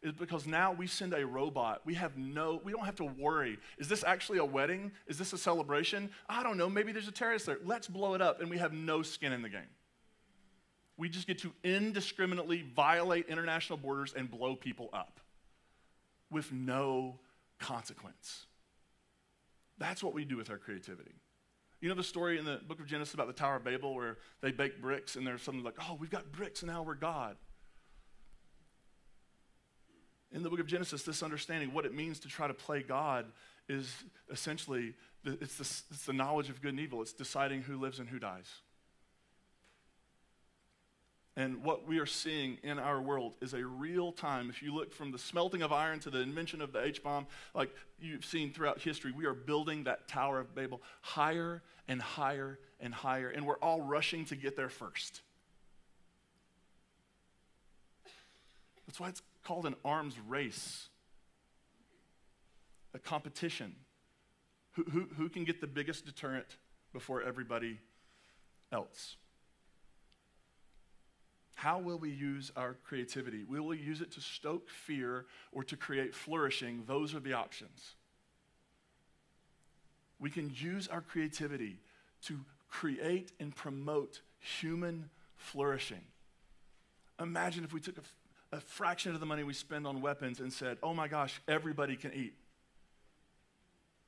[0.00, 1.80] Is because now we send a robot.
[1.84, 3.58] We have no, we don't have to worry.
[3.78, 4.92] Is this actually a wedding?
[5.08, 6.10] Is this a celebration?
[6.28, 6.68] I don't know.
[6.68, 7.58] Maybe there's a terrorist there.
[7.64, 8.40] Let's blow it up.
[8.40, 9.62] And we have no skin in the game.
[10.96, 15.20] We just get to indiscriminately violate international borders and blow people up
[16.30, 17.18] with no
[17.58, 18.46] consequence.
[19.78, 21.14] That's what we do with our creativity.
[21.80, 24.18] You know the story in the book of Genesis about the Tower of Babel where
[24.40, 27.36] they bake bricks and there's something like, oh, we've got bricks and now we're God.
[30.32, 33.26] In the book of Genesis, this understanding, what it means to try to play God,
[33.68, 33.92] is
[34.30, 37.00] essentially the, it's, the, it's the knowledge of good and evil.
[37.00, 38.50] It's deciding who lives and who dies.
[41.38, 44.50] And what we are seeing in our world is a real time.
[44.50, 47.28] If you look from the smelting of iron to the invention of the H bomb,
[47.54, 52.58] like you've seen throughout history, we are building that Tower of Babel higher and higher
[52.80, 55.20] and higher, and we're all rushing to get there first.
[58.88, 60.88] That's why it's called an arms race,
[62.94, 63.76] a competition.
[64.72, 66.56] Who, who, who can get the biggest deterrent
[66.92, 67.78] before everybody
[68.72, 69.14] else?
[71.58, 73.42] How will we use our creativity?
[73.42, 76.84] We will we use it to stoke fear or to create flourishing?
[76.86, 77.96] Those are the options.
[80.20, 81.80] We can use our creativity
[82.26, 82.38] to
[82.70, 86.02] create and promote human flourishing.
[87.20, 90.52] Imagine if we took a, a, fraction of the money we spend on weapons and
[90.52, 92.34] said, oh my gosh, everybody can eat.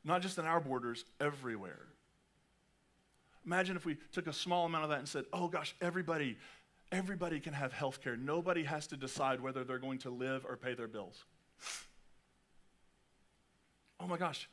[0.04, 1.80] Not just in our borders, everywhere.
[3.44, 6.36] Imagine if we took a small amount of that and said, oh gosh, everybody
[6.92, 8.16] Everybody can have health care.
[8.16, 11.24] Nobody has to decide whether they're going to live or pay their bills.
[14.00, 14.48] Oh my gosh.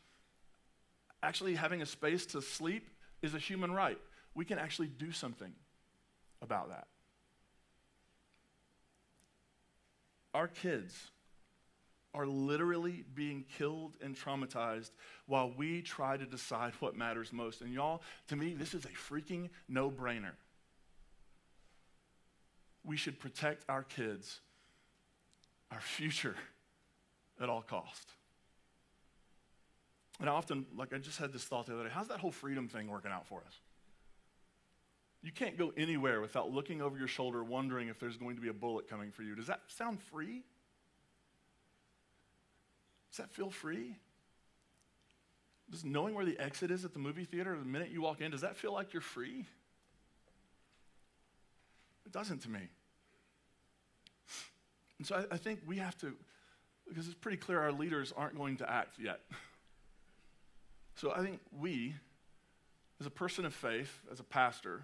[1.23, 2.89] Actually, having a space to sleep
[3.21, 3.97] is a human right.
[4.35, 5.51] We can actually do something
[6.41, 6.87] about that.
[10.35, 10.93] Our kids
[12.13, 14.91] are literally being killed and traumatized
[15.25, 17.61] while we try to decide what matters most.
[17.61, 20.33] And y'all, to me, this is a freaking no brainer
[22.87, 24.39] we should protect our kids,
[25.71, 26.35] our future,
[27.39, 28.09] at all cost.
[30.19, 32.31] And I often, like, I just had this thought the other day how's that whole
[32.31, 33.53] freedom thing working out for us?
[35.21, 38.47] You can't go anywhere without looking over your shoulder, wondering if there's going to be
[38.47, 39.35] a bullet coming for you.
[39.35, 40.43] Does that sound free?
[43.11, 43.97] Does that feel free?
[45.69, 48.31] Does knowing where the exit is at the movie theater the minute you walk in,
[48.31, 49.45] does that feel like you're free?
[52.05, 52.69] It doesn't to me.
[54.97, 56.13] And so I, I think we have to,
[56.87, 59.19] because it's pretty clear our leaders aren't going to act yet.
[60.95, 61.93] So I think we,
[62.99, 64.81] as a person of faith, as a pastor,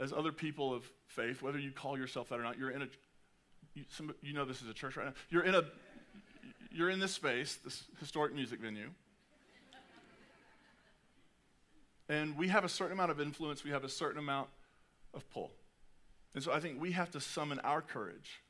[0.00, 2.88] as other people of faith, whether you call yourself that or not, you're in a,
[3.74, 5.12] you, some, you know this is a church right now.
[5.30, 5.62] You're in a,
[6.72, 8.88] you're in this space, this historic music venue.
[12.08, 14.48] And we have a certain amount of influence, we have a certain amount
[15.14, 15.52] of pull.
[16.34, 18.42] And so I think we have to summon our courage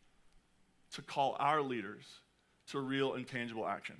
[0.92, 2.05] to call our leaders
[2.68, 3.96] to real and tangible action.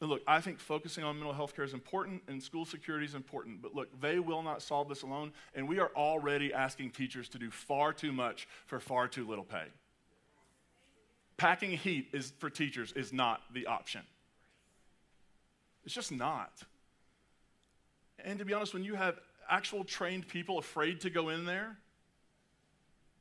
[0.00, 3.14] And look, I think focusing on mental health care is important and school security is
[3.14, 7.28] important, but look, they will not solve this alone, and we are already asking teachers
[7.30, 9.64] to do far too much for far too little pay.
[11.36, 14.02] Packing heat is for teachers is not the option.
[15.84, 16.52] It's just not.
[18.24, 21.76] And to be honest, when you have actual trained people afraid to go in there,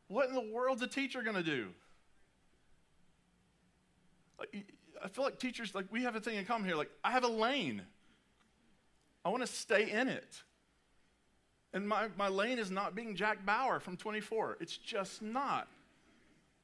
[0.08, 1.70] what in the world world's a teacher going to do?
[5.04, 6.76] I feel like teachers, like we have a thing in common here.
[6.76, 7.82] Like, I have a lane.
[9.26, 10.44] I want to stay in it.
[11.74, 14.58] And my, my lane is not being Jack Bauer from 24.
[14.60, 15.68] It's just not.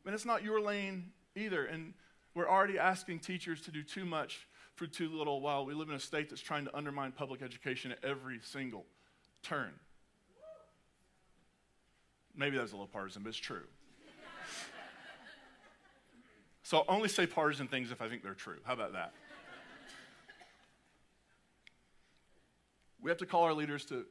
[0.05, 1.65] And it's not your lane either.
[1.65, 1.93] And
[2.33, 5.95] we're already asking teachers to do too much for too little while we live in
[5.95, 8.85] a state that's trying to undermine public education at every single
[9.41, 9.71] turn.
[12.35, 13.63] Maybe that's a little partisan, but it's true.
[16.67, 18.58] So I'll only say partisan things if I think they're true.
[18.65, 19.13] How about that?
[23.01, 24.03] we have to call our leaders to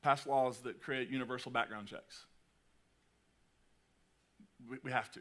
[0.00, 2.24] pass laws that create universal background checks.
[4.70, 5.20] We, we have to.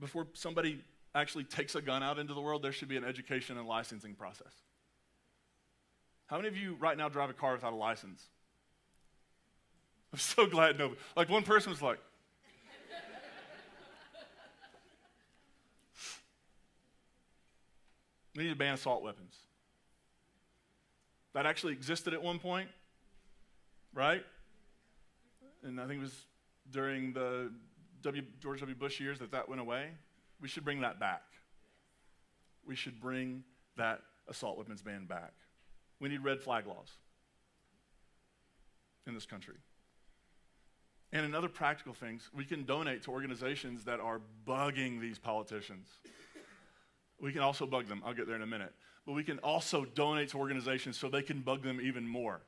[0.00, 0.80] Before somebody
[1.14, 4.16] actually takes a gun out into the world, there should be an education and licensing
[4.16, 4.54] process.
[6.26, 8.24] How many of you right now drive a car without a license?
[10.12, 11.00] I'm so glad nobody.
[11.16, 12.00] Like one person was like,
[18.36, 19.34] we need to ban assault weapons.
[21.34, 22.68] That actually existed at one point,
[23.92, 24.24] right?
[25.62, 26.26] And I think it was
[26.70, 27.50] during the
[28.02, 28.74] w, George W.
[28.74, 29.90] Bush years that that went away.
[30.40, 31.22] We should bring that back.
[32.66, 33.44] We should bring
[33.76, 35.32] that assault weapons ban back.
[36.00, 36.90] We need red flag laws
[39.06, 39.56] in this country.
[41.12, 45.88] And in other practical things, we can donate to organizations that are bugging these politicians.
[47.24, 48.02] We can also bug them.
[48.04, 48.74] I'll get there in a minute.
[49.06, 52.42] But we can also donate to organizations so they can bug them even more.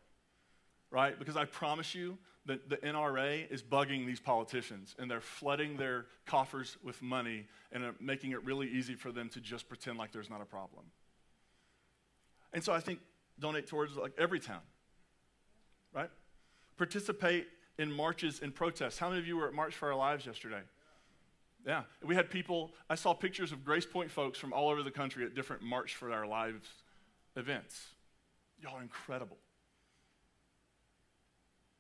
[0.91, 1.19] Right?
[1.19, 6.05] Because I promise you that the NRA is bugging these politicians and they're flooding their
[6.27, 10.29] coffers with money and making it really easy for them to just pretend like there's
[10.29, 10.85] not a problem.
[12.53, 13.01] And so I think
[13.41, 14.61] donate towards like Everytown,
[15.95, 16.11] Right?
[16.77, 17.47] Participate
[17.79, 18.99] in marches and protests.
[18.99, 20.61] How many of you were at March for Our Lives yesterday?
[21.67, 25.25] Yeah, we had people, I saw pictures of GracePointe folks from all over the country
[25.25, 26.69] at different March for Our Lives
[27.35, 27.89] events.
[28.63, 29.37] Y'all are incredible.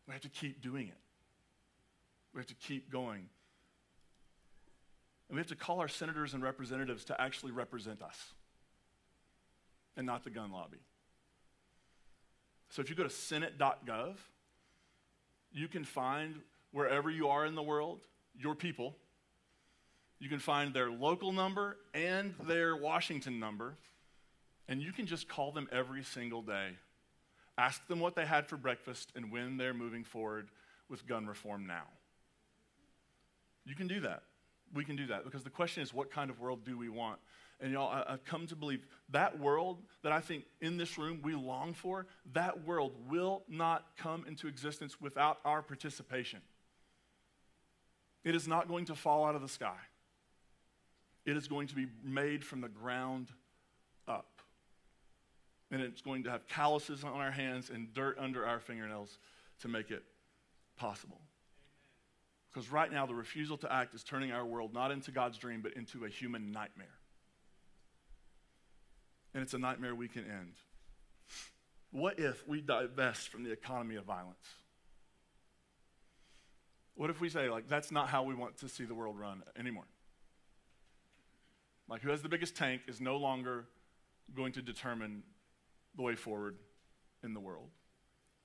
[0.08, 0.98] We have to keep doing it.
[2.34, 3.28] We have to keep going.
[5.28, 8.34] And we have to call our senators and representatives to actually represent us
[9.96, 10.78] and not the gun lobby.
[12.70, 14.16] So if you go to senate.gov,
[15.52, 16.40] you can find
[16.72, 18.00] wherever you are in the world
[18.38, 18.96] your people
[20.18, 23.76] you can find their local number and their Washington number,
[24.68, 26.70] and you can just call them every single day.
[27.58, 30.48] Ask them what they had for breakfast and when they're moving forward
[30.88, 31.84] with gun reform now.
[33.64, 34.22] You can do that.
[34.74, 37.18] We can do that because the question is what kind of world do we want?
[37.60, 41.20] And y'all, I, have come to believe that world that I think in this room
[41.22, 46.40] we long for, that world will not come into existence without our participation.
[48.24, 49.76] It is not going to fall out of the sky.
[51.26, 53.28] It is going to be made from the ground
[54.06, 54.40] up.
[55.72, 59.18] And it's going to have calluses on our hands and dirt under our fingernails
[59.60, 60.04] to make it
[60.76, 61.20] possible.
[62.52, 65.60] Because right now, the refusal to act is turning our world not into God's dream,
[65.60, 66.86] but into a human nightmare.
[69.34, 70.54] And it's a nightmare we can end.
[71.90, 74.46] What if we divest from the economy of violence?
[76.94, 79.42] What if we say, like, that's not how we want to see the world run
[79.58, 79.84] anymore?
[81.88, 83.66] Like who has the biggest tank, is no longer
[84.34, 85.22] going to determine
[85.96, 86.56] the way forward
[87.22, 87.70] in the world.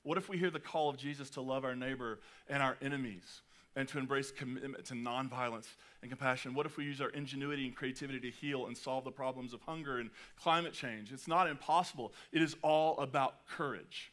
[0.04, 3.42] What if we hear the call of Jesus to love our neighbor and our enemies
[3.76, 5.68] and to embrace commitment to nonviolence
[6.02, 6.54] and compassion?
[6.54, 9.62] What if we use our ingenuity and creativity to heal and solve the problems of
[9.62, 11.12] hunger and climate change?
[11.12, 14.12] It's not impossible, it is all about courage.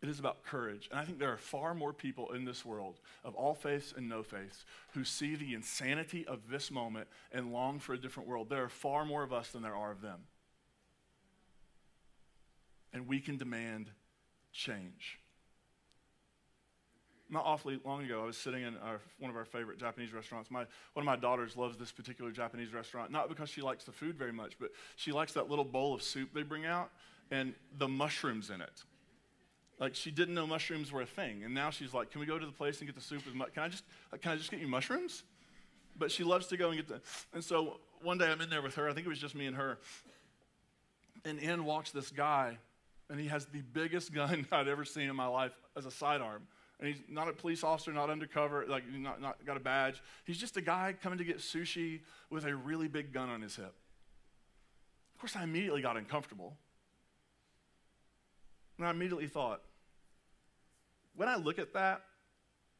[0.00, 0.88] It is about courage.
[0.90, 4.08] And I think there are far more people in this world, of all faiths and
[4.08, 8.48] no faiths, who see the insanity of this moment and long for a different world.
[8.48, 10.20] There are far more of us than there are of them.
[12.92, 13.90] And we can demand
[14.52, 15.18] change.
[17.30, 20.50] Not awfully long ago, I was sitting in our, one of our favorite Japanese restaurants.
[20.50, 20.60] My,
[20.94, 24.16] one of my daughters loves this particular Japanese restaurant, not because she likes the food
[24.16, 26.90] very much, but she likes that little bowl of soup they bring out
[27.30, 28.84] and the mushrooms in it.
[29.78, 32.38] Like she didn't know mushrooms were a thing, and now she's like, "Can we go
[32.38, 33.34] to the place and get the soup with?
[33.34, 33.84] Mu- can I just
[34.20, 35.22] can I just get you mushrooms?"
[35.96, 37.00] But she loves to go and get the.
[37.32, 38.88] And so one day I'm in there with her.
[38.88, 39.78] I think it was just me and her.
[41.24, 42.58] And in walks this guy,
[43.10, 46.46] and he has the biggest gun I'd ever seen in my life as a sidearm.
[46.80, 50.00] And he's not a police officer, not undercover, like not, not got a badge.
[50.24, 52.00] He's just a guy coming to get sushi
[52.30, 53.74] with a really big gun on his hip.
[55.14, 56.56] Of course, I immediately got uncomfortable.
[58.78, 59.60] And I immediately thought,
[61.16, 62.02] when I look at that,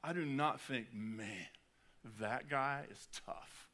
[0.03, 1.49] I do not think, man,
[2.21, 3.69] that guy is tough.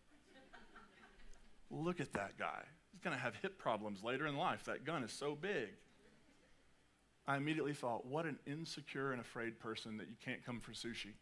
[1.70, 2.62] look at that guy.
[2.92, 4.64] He's going to have hip problems later in life.
[4.64, 5.68] That gun is so big.
[7.26, 11.14] I immediately thought, what an insecure and afraid person that you can't come for sushi.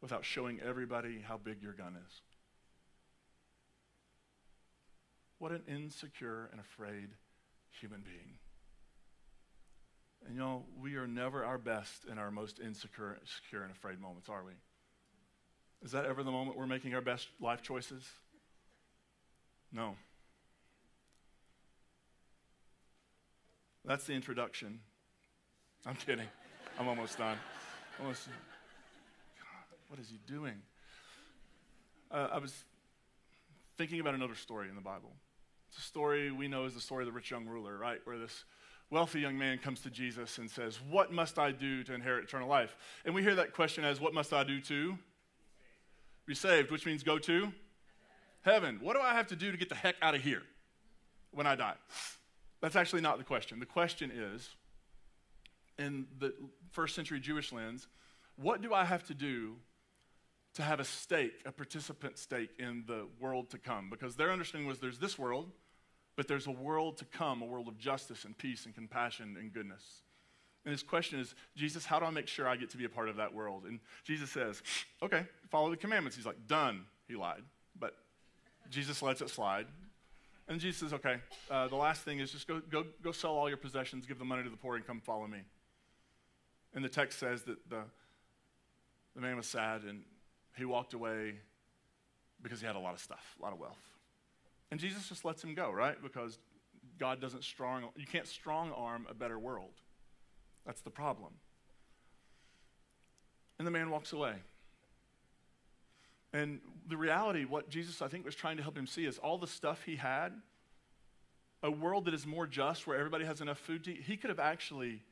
[0.00, 2.20] without showing everybody how big your gun is.
[5.38, 7.08] What an insecure and afraid
[7.80, 8.36] human being.
[10.24, 14.00] And you know, we are never our best in our most insecure secure and afraid
[14.00, 14.52] moments, are we?
[15.82, 18.02] Is that ever the moment we're making our best life choices?
[19.70, 19.96] No.
[23.84, 24.80] That's the introduction.
[25.84, 26.28] I'm kidding.
[26.78, 27.36] I'm almost done.
[28.00, 28.28] Almost.
[28.28, 30.54] God, what is he doing?
[32.10, 32.64] Uh, I was
[33.76, 35.12] thinking about another story in the Bible.
[35.68, 37.98] It's a story we know is the story of the rich young ruler, right?
[38.04, 38.44] Where this
[38.94, 42.48] wealthy young man comes to Jesus and says, What must I do to inherit eternal
[42.48, 42.76] life?
[43.04, 44.96] And we hear that question as, What must I do to
[46.26, 46.70] be saved?
[46.70, 47.52] Which means go to
[48.42, 48.78] heaven.
[48.80, 50.42] What do I have to do to get the heck out of here
[51.32, 51.74] when I die?
[52.62, 53.58] That's actually not the question.
[53.58, 54.48] The question is,
[55.76, 56.32] in the
[56.70, 57.88] first century Jewish lens,
[58.36, 59.56] what do I have to do
[60.54, 63.90] to have a stake, a participant stake in the world to come?
[63.90, 65.50] Because their understanding was there's this world,
[66.16, 69.52] but there's a world to come, a world of justice and peace and compassion and
[69.52, 70.02] goodness.
[70.64, 72.88] And his question is, Jesus, how do I make sure I get to be a
[72.88, 73.64] part of that world?
[73.66, 74.62] And Jesus says,
[75.02, 76.16] okay, follow the commandments.
[76.16, 76.86] He's like, done.
[77.06, 77.42] He lied.
[77.78, 77.94] But
[78.70, 79.66] Jesus lets it slide.
[80.48, 81.16] And Jesus says, okay,
[81.50, 84.24] uh, the last thing is just go, go, go sell all your possessions, give the
[84.24, 85.40] money to the poor, and come follow me.
[86.74, 87.82] And the text says that the,
[89.14, 90.02] the man was sad and
[90.56, 91.34] he walked away
[92.42, 93.93] because he had a lot of stuff, a lot of wealth.
[94.74, 95.94] And Jesus just lets him go, right?
[96.02, 96.36] Because
[96.98, 99.70] God doesn't strong, you can't strong arm a better world.
[100.66, 101.32] That's the problem.
[103.60, 104.34] And the man walks away.
[106.32, 106.58] And
[106.88, 109.46] the reality, what Jesus, I think, was trying to help him see is all the
[109.46, 110.32] stuff he had,
[111.62, 114.30] a world that is more just, where everybody has enough food to eat, he could
[114.30, 115.02] have actually,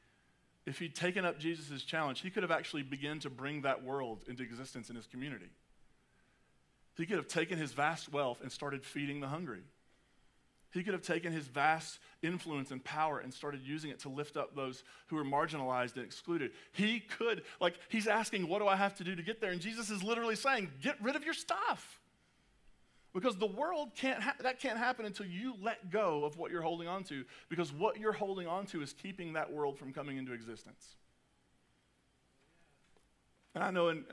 [0.67, 4.25] if he'd taken up Jesus' challenge, he could have actually begun to bring that world
[4.27, 5.51] into existence in his community.
[6.97, 9.63] He could have taken his vast wealth and started feeding the hungry.
[10.73, 14.39] He could have taken his vast influence and power and started using it to lift
[14.39, 16.53] up those who are marginalized and excluded.
[16.73, 19.51] He could, like, he's asking, What do I have to do to get there?
[19.51, 22.01] And Jesus is literally saying, Get rid of your stuff.
[23.13, 26.63] Because the world can't, ha- that can't happen until you let go of what you're
[26.63, 30.17] holding on to, because what you're holding on to is keeping that world from coming
[30.17, 30.97] into existence.
[33.55, 34.05] And I know in,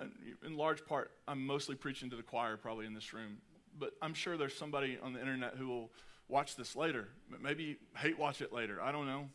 [0.46, 3.38] in large part, I'm mostly preaching to the choir probably in this room,
[3.78, 5.92] but I'm sure there's somebody on the internet who will
[6.28, 7.08] watch this later.
[7.42, 8.82] Maybe hate watch it later.
[8.82, 9.30] I don't know.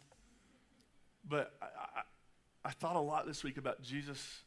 [1.27, 2.03] But I, I,
[2.67, 4.43] I thought a lot this week about Jesus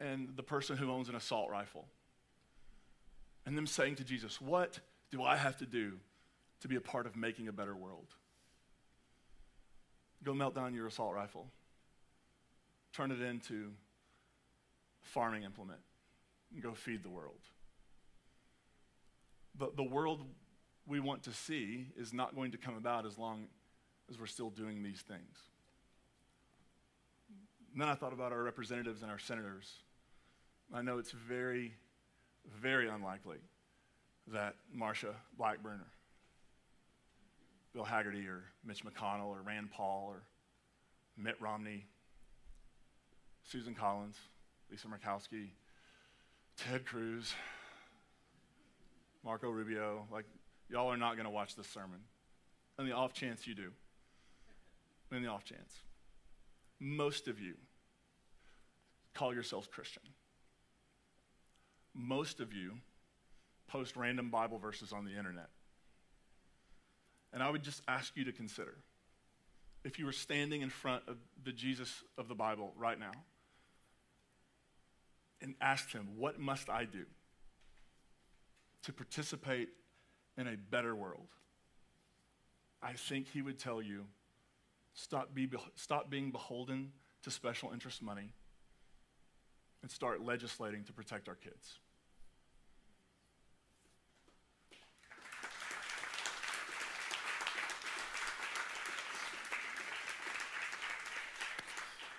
[0.00, 1.86] and the person who owns an assault rifle.
[3.46, 4.80] And them saying to Jesus, What
[5.10, 5.94] do I have to do
[6.60, 8.08] to be a part of making a better world?
[10.22, 11.46] Go melt down your assault rifle,
[12.92, 13.72] turn it into
[15.10, 15.80] farming implement
[16.52, 17.40] and go feed the world.
[19.56, 20.22] But the world
[20.86, 23.46] we want to see is not going to come about as long
[24.08, 25.38] as we're still doing these things.
[27.72, 29.72] And then I thought about our representatives and our senators.
[30.72, 31.74] I know it's very,
[32.60, 33.38] very unlikely
[34.28, 35.92] that Marsha Blackburn or
[37.72, 40.22] Bill Hagerty or Mitch McConnell or Rand Paul or
[41.16, 41.86] Mitt Romney,
[43.44, 44.16] Susan Collins,
[44.70, 45.48] Lisa Murkowski,
[46.56, 47.34] Ted Cruz,
[49.24, 50.06] Marco Rubio.
[50.12, 50.26] Like,
[50.68, 52.00] y'all are not going to watch this sermon.
[52.78, 53.70] On the off chance you do.
[55.12, 55.74] In the off chance.
[56.78, 57.54] Most of you
[59.14, 60.02] call yourselves Christian.
[61.94, 62.74] Most of you
[63.68, 65.48] post random Bible verses on the internet.
[67.32, 68.74] And I would just ask you to consider
[69.84, 73.12] if you were standing in front of the Jesus of the Bible right now,
[75.42, 77.04] and asked him, What must I do
[78.82, 79.68] to participate
[80.36, 81.28] in a better world?
[82.82, 84.06] I think he would tell you
[84.94, 88.32] stop, be, stop being beholden to special interest money
[89.82, 91.78] and start legislating to protect our kids.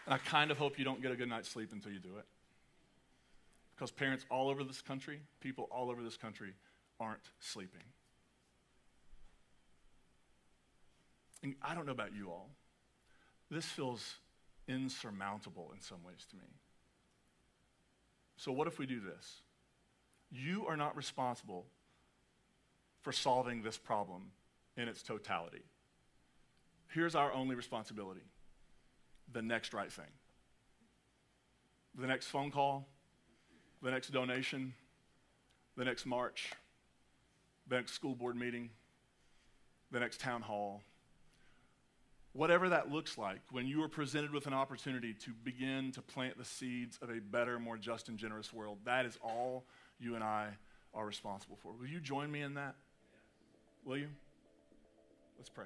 [0.08, 2.26] I kind of hope you don't get a good night's sleep until you do it.
[3.82, 6.54] Because parents all over this country, people all over this country,
[7.00, 7.82] aren't sleeping.
[11.42, 12.52] And I don't know about you all.
[13.50, 14.18] This feels
[14.68, 16.44] insurmountable in some ways to me.
[18.38, 19.42] So, what if we do this?
[20.30, 21.66] You are not responsible
[23.02, 24.28] for solving this problem
[24.78, 25.64] in its totality.
[26.90, 28.22] Here's our only responsibility
[29.34, 30.14] the next right thing.
[32.00, 32.88] The next phone call,
[33.82, 34.74] the next donation,
[35.78, 36.52] the next march,
[37.68, 38.70] the next school board meeting,
[39.92, 40.82] the next town hall,
[42.34, 46.38] whatever that looks like, when you are presented with an opportunity to begin to plant
[46.38, 49.66] the seeds of a better, more just and generous world, that is all
[50.00, 50.50] you and I
[50.94, 51.74] are responsible for.
[51.74, 52.76] Will you join me in that?
[53.86, 54.08] Will you?
[55.38, 55.66] Let's pray.